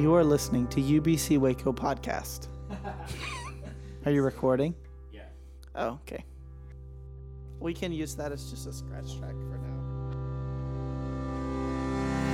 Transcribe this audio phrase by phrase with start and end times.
[0.00, 2.48] You are listening to UBC Waco podcast.
[4.06, 4.74] Are you recording?
[5.12, 5.24] Yeah.
[5.74, 6.24] Oh, okay.
[7.58, 9.76] We can use that as just a scratch track for now.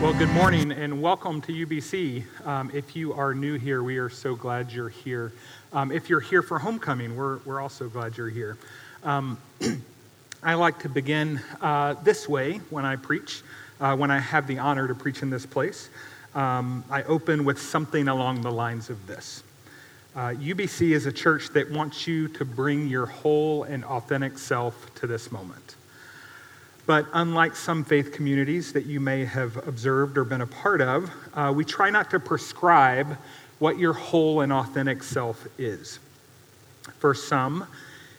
[0.00, 2.22] Well, good morning and welcome to UBC.
[2.46, 5.32] Um, if you are new here, we are so glad you're here.
[5.72, 8.58] Um, if you're here for homecoming, we're, we're also glad you're here.
[9.02, 9.38] Um,
[10.44, 13.42] I like to begin uh, this way when I preach,
[13.80, 15.90] uh, when I have the honor to preach in this place.
[16.36, 19.42] Um, I open with something along the lines of this.
[20.14, 24.94] Uh, UBC is a church that wants you to bring your whole and authentic self
[24.96, 25.76] to this moment.
[26.84, 31.10] But unlike some faith communities that you may have observed or been a part of,
[31.32, 33.16] uh, we try not to prescribe
[33.58, 36.00] what your whole and authentic self is.
[36.98, 37.66] For some,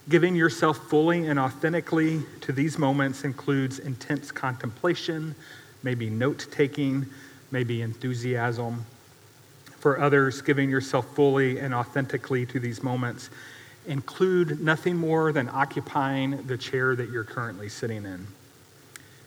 [0.10, 5.36] giving yourself fully and authentically to these moments includes intense contemplation,
[5.84, 7.06] maybe note taking,
[7.52, 8.86] maybe enthusiasm.
[9.80, 13.30] For others, giving yourself fully and authentically to these moments
[13.86, 18.28] include nothing more than occupying the chair that you're currently sitting in.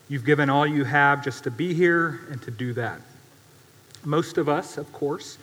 [0.08, 3.00] You've given all you have just to be here and to do that.
[4.04, 5.38] Most of us, of course,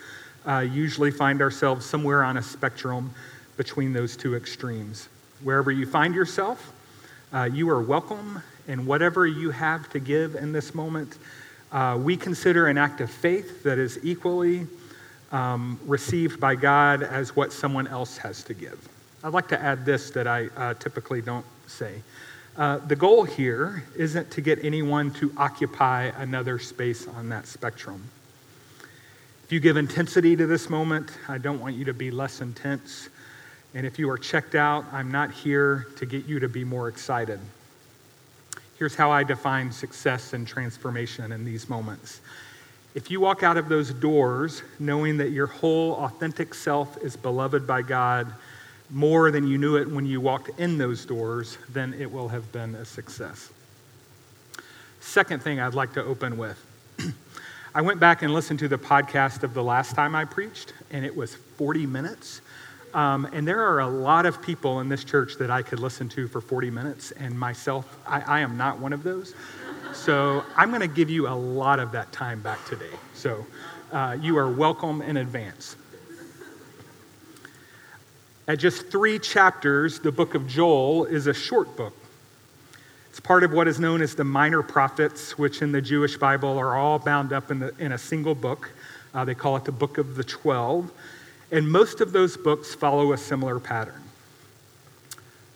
[0.46, 3.14] uh, usually find ourselves somewhere on a spectrum
[3.56, 5.10] between those two extremes.
[5.42, 6.74] Wherever you find yourself,
[7.34, 11.18] uh, you are welcome, and whatever you have to give in this moment,
[11.72, 14.68] uh, we consider an act of faith that is equally
[15.32, 18.88] um, received by God as what someone else has to give.
[19.24, 22.02] I'd like to add this that I uh, typically don't say.
[22.56, 28.04] Uh, the goal here isn't to get anyone to occupy another space on that spectrum.
[29.44, 33.10] If you give intensity to this moment, I don't want you to be less intense.
[33.74, 36.88] And if you are checked out, I'm not here to get you to be more
[36.88, 37.40] excited.
[38.78, 42.22] Here's how I define success and transformation in these moments.
[42.94, 47.66] If you walk out of those doors knowing that your whole authentic self is beloved
[47.66, 48.32] by God
[48.90, 52.52] more than you knew it when you walked in those doors, then it will have
[52.52, 53.50] been a success.
[55.00, 56.64] Second thing I'd like to open with
[57.76, 61.06] I went back and listened to the podcast of the last time I preached, and
[61.06, 62.42] it was 40 minutes.
[62.94, 66.08] Um, and there are a lot of people in this church that I could listen
[66.10, 69.36] to for 40 minutes, and myself, I, I am not one of those.
[69.94, 72.86] So I'm going to give you a lot of that time back today.
[73.14, 73.46] So
[73.92, 75.76] uh, you are welcome in advance.
[78.48, 81.94] At just three chapters, the book of Joel is a short book.
[83.10, 86.58] It's part of what is known as the minor prophets, which in the Jewish Bible
[86.58, 88.72] are all bound up in, the, in a single book.
[89.14, 90.92] Uh, they call it the Book of the Twelve.
[91.52, 94.04] And most of those books follow a similar pattern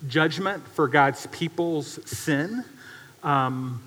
[0.07, 2.63] judgment for God's people's sin.
[3.23, 3.81] Um,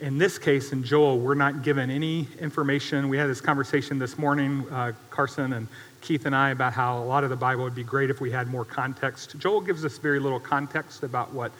[0.00, 3.08] in this case, in Joel, we're not given any information.
[3.08, 5.68] We had this conversation this morning, uh, Carson and
[6.00, 8.30] Keith and I, about how a lot of the Bible would be great if we
[8.30, 9.38] had more context.
[9.38, 11.52] Joel gives us very little context about what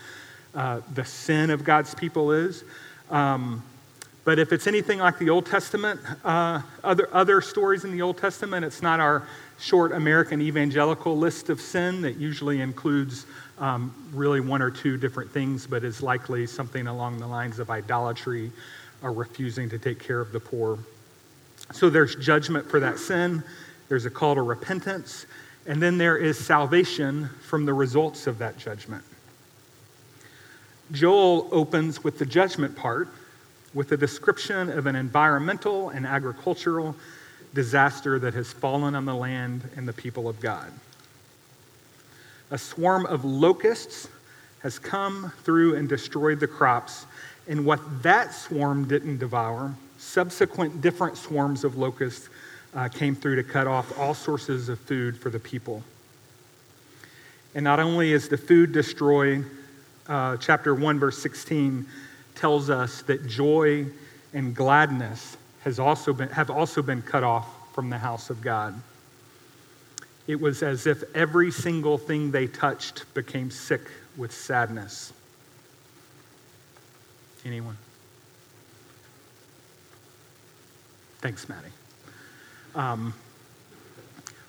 [0.55, 2.65] uh, the sin of God's people is.
[3.11, 3.63] Um,
[4.25, 8.19] but if it's anything like the Old Testament, uh, other, other stories in the Old
[8.19, 9.27] Testament, it's not our
[9.59, 13.27] short American evangelical list of sin that usually includes
[13.59, 17.71] um, really one or two different things, but is likely something along the lines of
[17.71, 18.51] idolatry
[19.03, 20.79] or refusing to take care of the poor.
[21.73, 23.43] So there's judgment for that sin,
[23.89, 25.27] there's a call to repentance,
[25.67, 29.05] and then there is salvation from the results of that judgment.
[30.93, 33.09] Joel opens with the judgment part
[33.75, 36.97] with a description of an environmental and agricultural
[37.55, 40.73] disaster that has fallen on the land and the people of God.
[42.51, 44.09] A swarm of locusts
[44.63, 47.07] has come through and destroyed the crops,
[47.49, 52.29] and what that swarm didn't devour, subsequent different swarms of locusts
[52.75, 55.83] uh, came through to cut off all sources of food for the people.
[57.55, 59.45] And not only is the food destroyed,
[60.07, 61.87] uh, chapter 1, verse 16
[62.41, 63.87] tells us that joy
[64.33, 68.81] and gladness has also been, have also been cut off from the house of God.
[70.27, 73.83] It was as if every single thing they touched became sick
[74.17, 75.13] with sadness.
[77.45, 77.77] Anyone?
[81.21, 81.69] Thanks, Maddie.
[82.75, 83.13] Um,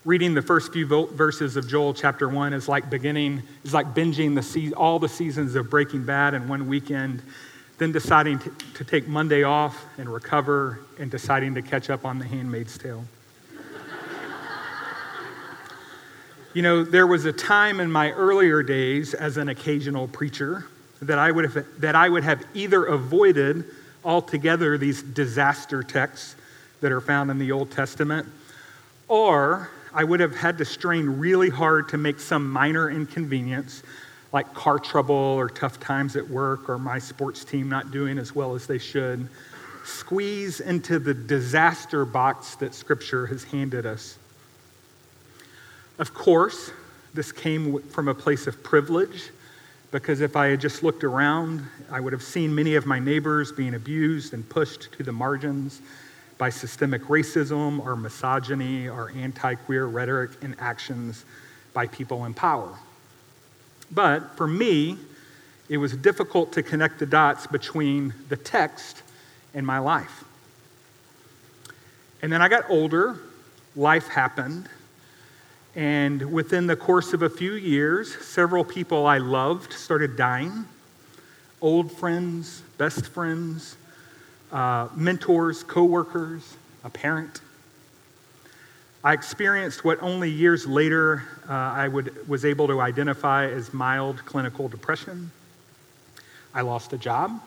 [0.06, 4.36] reading the first few verses of Joel chapter 1 is like beginning, is like binging
[4.36, 7.22] the se- all the seasons of Breaking Bad in one weekend
[7.82, 12.20] then deciding to, to take Monday off and recover, and deciding to catch up on
[12.20, 13.04] The Handmaid's Tale.
[16.54, 20.68] you know, there was a time in my earlier days as an occasional preacher
[21.02, 23.66] that I would have, that I would have either avoided
[24.06, 26.36] altogether these disaster texts
[26.82, 28.28] that are found in the Old Testament,
[29.08, 33.82] or I would have had to strain really hard to make some minor inconvenience,
[34.32, 38.34] like car trouble or tough times at work or my sports team not doing as
[38.34, 39.28] well as they should,
[39.84, 44.18] squeeze into the disaster box that Scripture has handed us.
[46.00, 46.72] Of course,
[47.14, 49.30] this came from a place of privilege
[49.92, 53.52] because if I had just looked around, I would have seen many of my neighbors
[53.52, 55.82] being abused and pushed to the margins
[56.38, 61.26] by systemic racism or misogyny or anti queer rhetoric and actions
[61.74, 62.74] by people in power.
[63.92, 64.98] But for me,
[65.70, 69.04] it was difficult to connect the dots between the text
[69.54, 70.24] and my life.
[72.22, 73.18] And then I got older,
[73.76, 74.70] life happened,
[75.76, 80.66] and within the course of a few years, several people I loved started dying
[81.62, 83.78] old friends, best friends,
[84.52, 87.42] uh, mentors, coworkers, a parent.
[89.04, 94.24] I experienced what only years later uh, I would, was able to identify as mild
[94.26, 95.32] clinical depression.
[96.54, 97.42] I lost a job.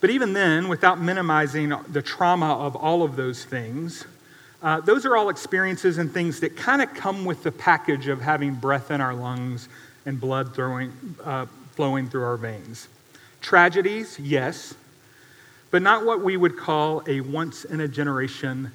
[0.00, 4.06] But even then, without minimizing the trauma of all of those things,
[4.62, 8.20] uh, those are all experiences and things that kind of come with the package of
[8.22, 9.68] having breath in our lungs
[10.06, 12.88] and blood throwing, uh, flowing through our veins.
[13.42, 14.74] Tragedies, yes,
[15.70, 18.72] but not what we would call a once in a generation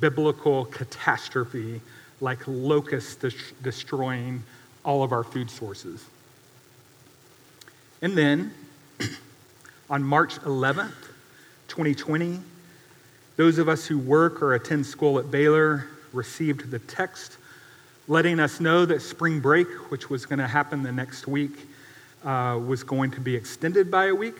[0.00, 1.80] biblical catastrophe
[2.20, 4.42] like locusts des- destroying
[4.84, 6.04] all of our food sources.
[8.02, 8.52] And then
[9.90, 10.92] on March 11th,
[11.68, 12.40] 2020,
[13.36, 17.36] those of us who work or attend school at Baylor received the text
[18.08, 21.68] letting us know that spring break, which was going to happen the next week,
[22.24, 24.38] uh, was going to be extended by a week,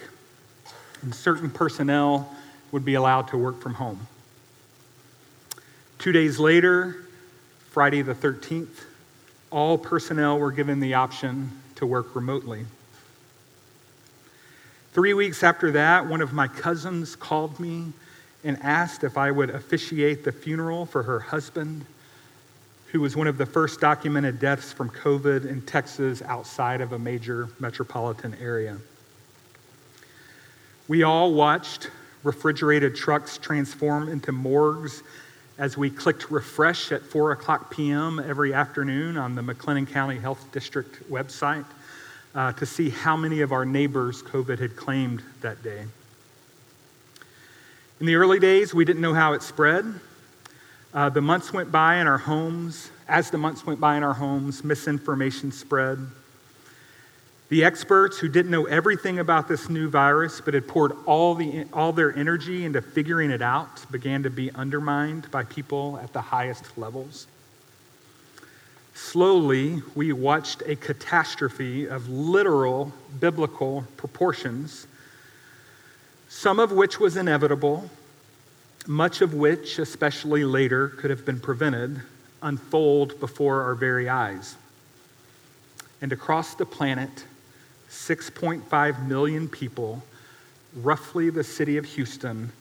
[1.02, 2.34] and certain personnel
[2.72, 4.06] would be allowed to work from home.
[5.98, 6.94] Two days later,
[7.70, 8.84] Friday the 13th,
[9.50, 12.66] all personnel were given the option to work remotely.
[14.92, 17.92] Three weeks after that, one of my cousins called me
[18.44, 21.84] and asked if I would officiate the funeral for her husband,
[22.92, 26.98] who was one of the first documented deaths from COVID in Texas outside of a
[26.98, 28.78] major metropolitan area.
[30.86, 31.90] We all watched
[32.22, 35.02] refrigerated trucks transform into morgues
[35.58, 38.20] as we clicked refresh at 4 o'clock p.m.
[38.20, 41.64] every afternoon on the McLennan County Health District website
[42.34, 45.84] uh, to see how many of our neighbors COVID had claimed that day.
[47.98, 49.84] In the early days, we didn't know how it spread.
[50.94, 52.90] Uh, the months went by in our homes.
[53.08, 55.98] As the months went by in our homes, misinformation spread.
[57.48, 61.64] The experts who didn't know everything about this new virus but had poured all, the,
[61.72, 66.20] all their energy into figuring it out began to be undermined by people at the
[66.20, 67.26] highest levels.
[68.94, 74.86] Slowly, we watched a catastrophe of literal biblical proportions
[76.28, 77.90] some of which was inevitable,
[78.86, 82.02] much of which, especially later, could have been prevented,
[82.42, 84.56] unfold before our very eyes.
[86.00, 87.24] And across the planet,
[87.90, 90.02] 6.5 million people,
[90.76, 92.52] roughly the city of Houston,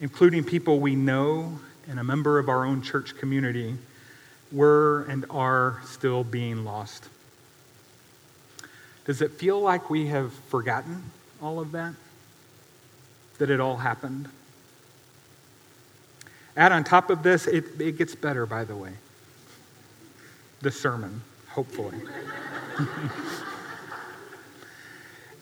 [0.00, 1.58] including people we know
[1.88, 3.76] and a member of our own church community,
[4.52, 7.08] were and are still being lost.
[9.04, 11.02] Does it feel like we have forgotten
[11.40, 11.94] all of that?
[13.40, 14.28] that it all happened.
[16.56, 18.92] Add on top of this, it, it gets better, by the way.
[20.60, 21.96] The sermon, hopefully.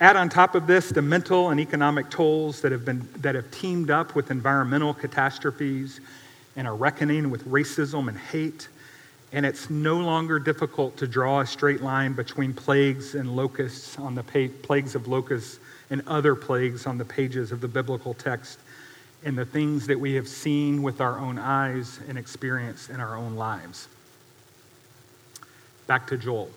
[0.00, 3.50] Add on top of this the mental and economic tolls that have, been, that have
[3.50, 6.00] teamed up with environmental catastrophes
[6.54, 8.68] and a reckoning with racism and hate.
[9.32, 14.14] And it's no longer difficult to draw a straight line between plagues and locusts on
[14.14, 15.58] the pa- plagues of locusts
[15.90, 18.60] and other plagues on the pages of the biblical text
[19.24, 23.16] and the things that we have seen with our own eyes and experienced in our
[23.16, 23.88] own lives.
[25.88, 26.50] Back to Joel.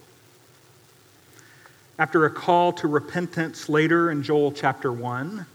[1.99, 5.45] After a call to repentance later in Joel chapter 1,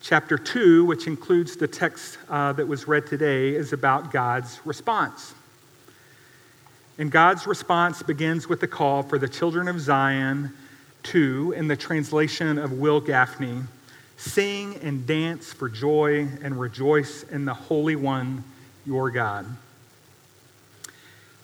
[0.00, 5.34] chapter 2, which includes the text uh, that was read today, is about God's response.
[6.98, 10.52] And God's response begins with the call for the children of Zion
[11.04, 13.64] to, in the translation of Wil Gafney
[14.16, 18.44] Sing and dance for joy and rejoice in the Holy One,
[18.86, 19.44] your God.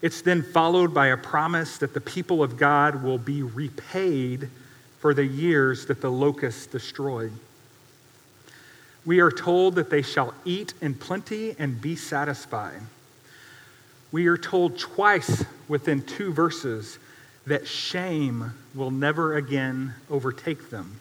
[0.03, 4.51] It's then followed by a promise that the people of God will be repaid
[4.99, 7.33] for the years that the locusts destroyed.
[9.05, 12.81] we are told that they shall eat in plenty and be satisfied.
[14.13, 16.99] We are told twice within two verses
[17.47, 21.01] that shame will never again overtake them.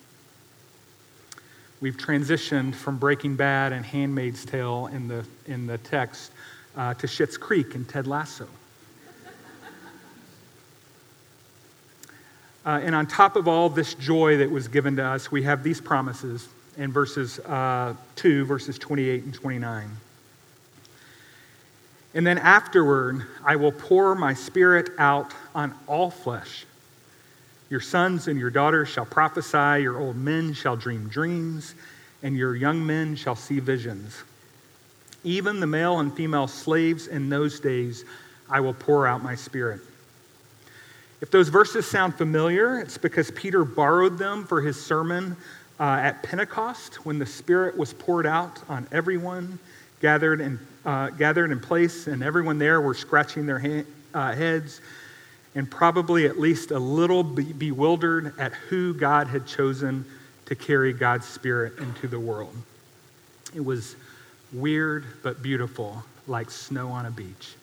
[1.79, 6.31] We've transitioned from Breaking Bad and Handmaid's Tale in the, in the text
[6.75, 8.47] uh, to Schitt's Creek and Ted Lasso.
[12.65, 15.63] Uh, and on top of all this joy that was given to us, we have
[15.63, 19.89] these promises in verses uh, 2, verses 28 and 29.
[22.13, 26.65] And then afterward, I will pour my spirit out on all flesh.
[27.69, 31.73] Your sons and your daughters shall prophesy, your old men shall dream dreams,
[32.21, 34.23] and your young men shall see visions.
[35.23, 38.03] Even the male and female slaves in those days,
[38.49, 39.79] I will pour out my spirit.
[41.21, 45.37] If those verses sound familiar, it's because Peter borrowed them for his sermon
[45.79, 49.59] uh, at Pentecost when the Spirit was poured out on everyone
[50.01, 54.81] gathered in, uh, gathered in place, and everyone there were scratching their ha- uh, heads
[55.53, 60.05] and probably at least a little be- bewildered at who God had chosen
[60.45, 62.55] to carry God's Spirit into the world.
[63.53, 63.95] It was
[64.53, 67.55] weird but beautiful, like snow on a beach.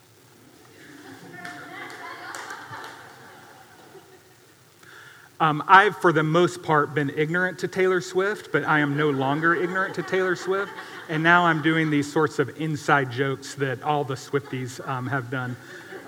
[5.41, 9.11] Um, I've, for the most part, been ignorant to Taylor Swift, but I am no
[9.11, 10.73] longer ignorant to Taylor Swift.
[11.09, 15.31] And now I'm doing these sorts of inside jokes that all the Swifties um, have
[15.31, 15.57] done.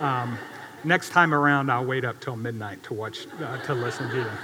[0.01, 0.37] Um,
[0.83, 4.39] next time around, I'll wait up till midnight to watch, uh, to listen to them.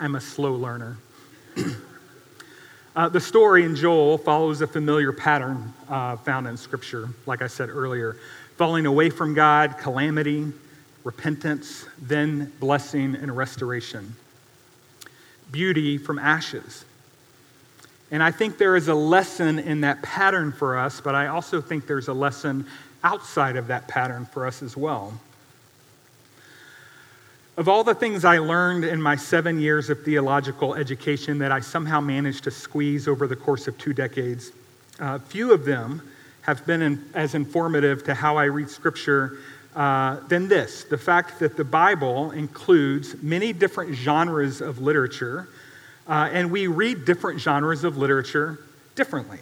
[0.00, 0.96] I'm a slow learner.
[2.96, 7.48] uh, the story in Joel follows a familiar pattern uh, found in Scripture, like I
[7.48, 8.16] said earlier
[8.56, 10.52] falling away from God, calamity,
[11.04, 14.16] repentance, then blessing and restoration.
[15.52, 16.84] Beauty from ashes.
[18.10, 21.60] And I think there is a lesson in that pattern for us, but I also
[21.60, 22.66] think there's a lesson
[23.02, 25.12] outside of that pattern for us as well.
[27.56, 31.60] Of all the things I learned in my seven years of theological education that I
[31.60, 34.50] somehow managed to squeeze over the course of two decades,
[34.98, 36.02] uh, few of them
[36.42, 39.38] have been in, as informative to how I read Scripture
[39.74, 45.48] uh, than this the fact that the Bible includes many different genres of literature,
[46.06, 48.58] uh, and we read different genres of literature
[48.94, 49.38] differently.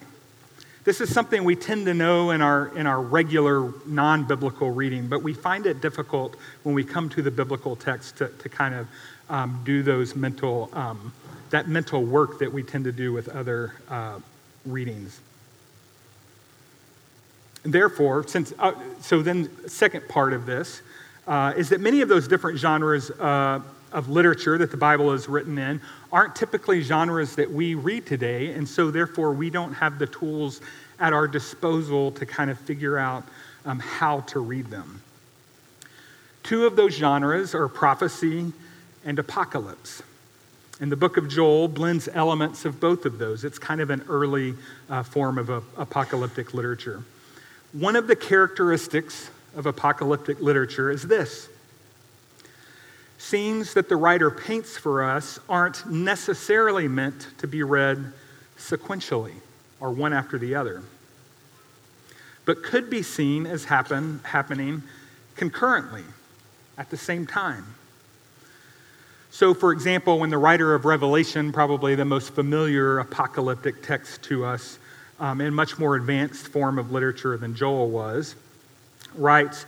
[0.85, 5.07] This is something we tend to know in our, in our regular non biblical reading,
[5.07, 6.35] but we find it difficult
[6.65, 8.89] when we come to the biblical text to, to kind of
[9.31, 11.13] um, do those mental, um,
[11.51, 14.19] that mental work that we tend to do with other uh,
[14.67, 15.21] readings.
[17.65, 20.83] Therefore, since, uh, so then, second part of this
[21.27, 23.61] uh, is that many of those different genres uh,
[23.93, 28.53] of literature that the Bible is written in aren't typically genres that we read today,
[28.53, 30.61] and so therefore we don't have the tools
[30.99, 33.25] at our disposal to kind of figure out
[33.65, 35.01] um, how to read them.
[36.43, 38.53] Two of those genres are prophecy
[39.05, 40.03] and apocalypse.
[40.81, 43.45] And the book of Joel blends elements of both of those.
[43.45, 44.55] It's kind of an early
[44.91, 47.05] uh, form of a, apocalyptic literature.
[47.73, 51.49] One of the characteristics of apocalyptic literature is this
[53.17, 58.13] scenes that the writer paints for us aren't necessarily meant to be read
[58.59, 59.35] sequentially
[59.79, 60.83] or one after the other,
[62.45, 64.83] but could be seen as happen, happening
[65.37, 66.03] concurrently
[66.77, 67.65] at the same time.
[69.31, 74.45] So, for example, when the writer of Revelation, probably the most familiar apocalyptic text to
[74.45, 74.79] us,
[75.21, 78.35] um, in much more advanced form of literature than Joel was,
[79.15, 79.67] writes,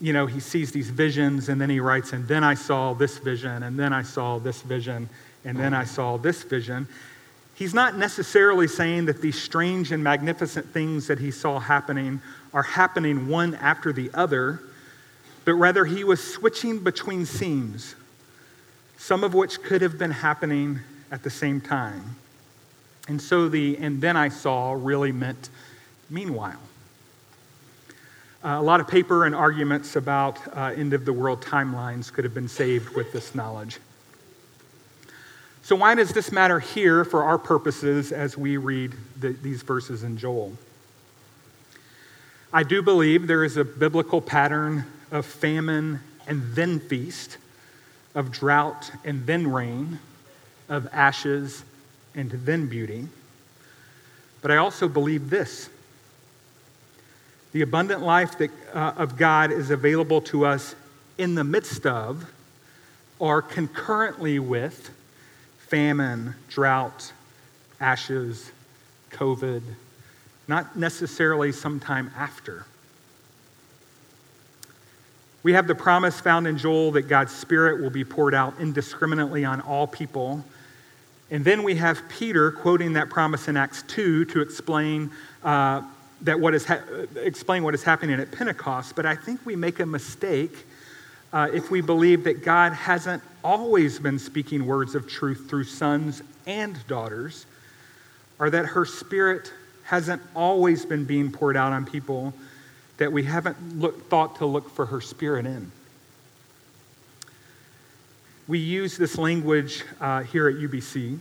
[0.00, 3.18] you know, he sees these visions and then he writes, and then I saw this
[3.18, 5.08] vision, and then I saw this vision,
[5.44, 6.88] and then I saw this vision.
[7.54, 12.20] He's not necessarily saying that these strange and magnificent things that he saw happening
[12.52, 14.60] are happening one after the other,
[15.44, 17.94] but rather he was switching between scenes,
[18.98, 20.80] some of which could have been happening
[21.12, 22.16] at the same time.
[23.08, 25.50] And so the and then I saw really meant
[26.08, 26.60] meanwhile.
[28.42, 32.24] Uh, a lot of paper and arguments about uh, end of the world timelines could
[32.24, 33.78] have been saved with this knowledge.
[35.62, 40.02] So, why does this matter here for our purposes as we read the, these verses
[40.02, 40.52] in Joel?
[42.52, 47.38] I do believe there is a biblical pattern of famine and then feast,
[48.14, 50.00] of drought and then rain,
[50.68, 51.64] of ashes
[52.14, 53.08] and then beauty.
[54.42, 55.70] But I also believe this
[57.52, 60.74] the abundant life that, uh, of God is available to us
[61.18, 62.28] in the midst of
[63.20, 64.90] or concurrently with
[65.58, 67.12] famine, drought,
[67.80, 68.50] ashes,
[69.12, 69.62] COVID,
[70.48, 72.66] not necessarily sometime after.
[75.44, 79.44] We have the promise found in Joel that God's Spirit will be poured out indiscriminately
[79.44, 80.44] on all people.
[81.30, 85.10] And then we have Peter quoting that promise in Acts 2 to explain,
[85.42, 85.82] uh,
[86.22, 86.82] that what is ha-
[87.16, 88.94] explain what is happening at Pentecost.
[88.94, 90.66] But I think we make a mistake
[91.32, 96.22] uh, if we believe that God hasn't always been speaking words of truth through sons
[96.46, 97.46] and daughters,
[98.38, 99.52] or that her Spirit
[99.84, 102.32] hasn't always been being poured out on people
[102.96, 105.70] that we haven't look, thought to look for her spirit in.
[108.46, 111.18] We use this language uh, here at UBC.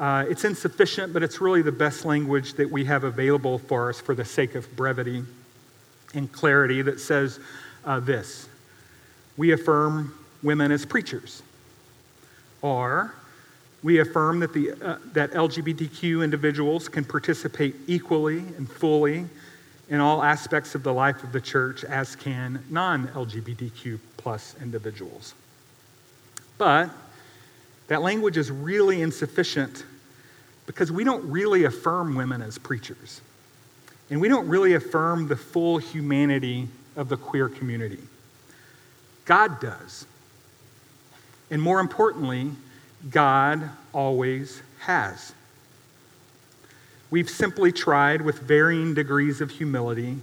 [0.00, 4.00] Uh, it's insufficient, but it's really the best language that we have available for us
[4.00, 5.22] for the sake of brevity
[6.14, 7.38] and clarity that says
[7.84, 8.48] uh, this
[9.36, 10.12] We affirm
[10.42, 11.40] women as preachers,
[12.62, 13.14] or
[13.84, 19.26] we affirm that, the, uh, that LGBTQ individuals can participate equally and fully
[19.88, 25.34] in all aspects of the life of the church as can non-LGBTQ plus individuals.
[26.60, 26.90] But
[27.88, 29.82] that language is really insufficient
[30.66, 33.22] because we don't really affirm women as preachers.
[34.10, 38.00] And we don't really affirm the full humanity of the queer community.
[39.24, 40.04] God does.
[41.50, 42.50] And more importantly,
[43.10, 45.32] God always has.
[47.10, 50.18] We've simply tried with varying degrees of humility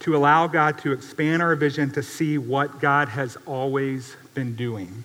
[0.00, 5.02] to allow God to expand our vision to see what God has always been doing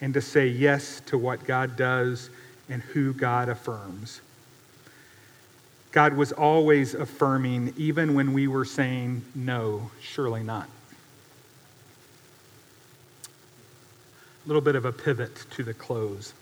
[0.00, 2.30] and to say yes to what God does
[2.68, 4.20] and who God affirms.
[5.90, 10.68] God was always affirming, even when we were saying, no, surely not.
[14.44, 16.34] A little bit of a pivot to the close.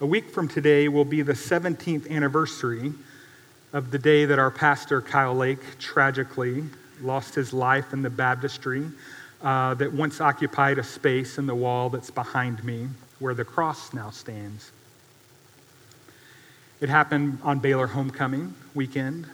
[0.00, 2.92] A week from today will be the 17th anniversary
[3.72, 6.64] of the day that our pastor, Kyle Lake, tragically
[7.02, 8.86] lost his life in the baptistry
[9.42, 13.92] uh, that once occupied a space in the wall that's behind me where the cross
[13.92, 14.72] now stands.
[16.80, 19.26] It happened on Baylor homecoming weekend.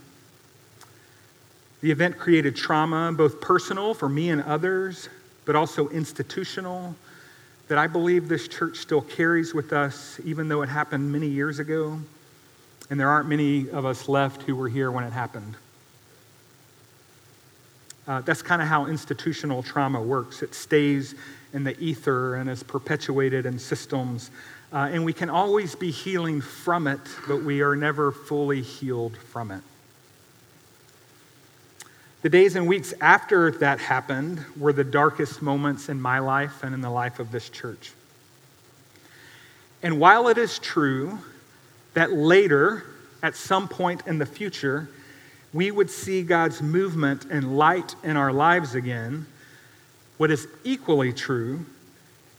[1.82, 5.10] The event created trauma, both personal for me and others,
[5.44, 6.94] but also institutional
[7.68, 11.58] that I believe this church still carries with us, even though it happened many years
[11.58, 11.98] ago,
[12.90, 15.56] and there aren't many of us left who were here when it happened.
[18.06, 20.42] Uh, that's kind of how institutional trauma works.
[20.42, 21.14] It stays
[21.52, 24.30] in the ether and is perpetuated in systems.
[24.72, 29.16] Uh, and we can always be healing from it, but we are never fully healed
[29.16, 29.62] from it.
[32.22, 36.74] The days and weeks after that happened were the darkest moments in my life and
[36.74, 37.92] in the life of this church.
[39.82, 41.18] And while it is true
[41.92, 42.84] that later,
[43.22, 44.88] at some point in the future,
[45.54, 49.24] we would see God's movement and light in our lives again,
[50.18, 51.64] what is equally true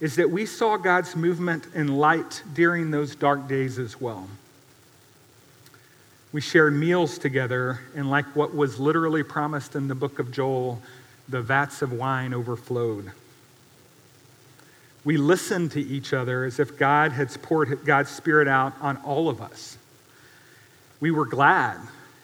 [0.00, 4.28] is that we saw God's movement and light during those dark days as well.
[6.32, 10.82] We shared meals together, and like what was literally promised in the book of Joel,
[11.26, 13.12] the vats of wine overflowed.
[15.02, 19.30] We listened to each other as if God had poured God's Spirit out on all
[19.30, 19.78] of us.
[21.00, 21.78] We were glad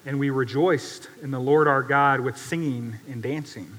[0.05, 3.71] and we rejoiced in the Lord our God with singing and dancing.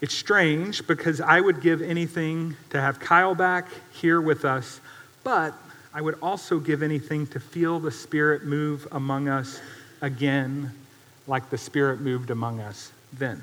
[0.00, 4.80] It's strange because I would give anything to have Kyle back here with us,
[5.24, 5.54] but
[5.92, 9.60] I would also give anything to feel the Spirit move among us
[10.00, 10.72] again,
[11.26, 13.42] like the Spirit moved among us then.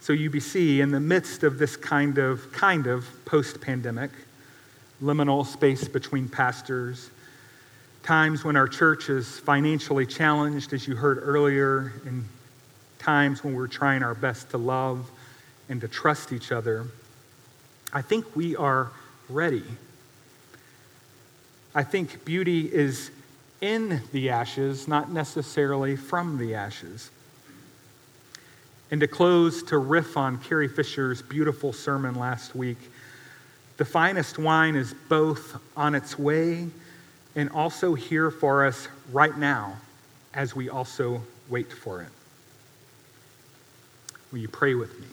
[0.00, 4.10] So, UBC, in the midst of this kind of, kind of post pandemic,
[5.02, 7.10] liminal space between pastors,
[8.02, 12.24] times when our church is financially challenged, as you heard earlier, and
[12.98, 15.10] times when we're trying our best to love
[15.68, 16.86] and to trust each other,
[17.92, 18.90] I think we are
[19.28, 19.64] ready.
[21.74, 23.10] I think beauty is
[23.60, 27.10] in the ashes, not necessarily from the ashes.
[28.90, 32.78] And to close, to riff on Carrie Fisher's beautiful sermon last week,
[33.76, 36.68] the finest wine is both on its way
[37.34, 39.76] and also here for us right now
[40.32, 42.08] as we also wait for it.
[44.30, 45.06] Will you pray with me?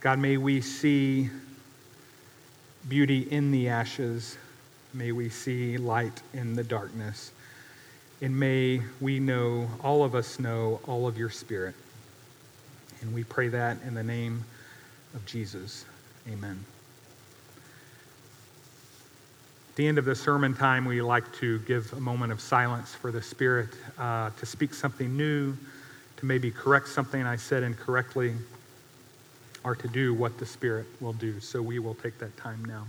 [0.00, 1.28] God, may we see
[2.88, 4.38] beauty in the ashes.
[4.94, 7.32] May we see light in the darkness.
[8.20, 11.74] And may we know, all of us know, all of your spirit.
[13.00, 14.44] And we pray that in the name
[15.14, 15.84] of Jesus.
[16.28, 16.64] Amen.
[19.70, 22.94] At the end of the sermon time, we like to give a moment of silence
[22.94, 25.56] for the Spirit uh, to speak something new,
[26.16, 28.34] to maybe correct something I said incorrectly,
[29.62, 31.38] or to do what the Spirit will do.
[31.40, 32.86] So we will take that time now.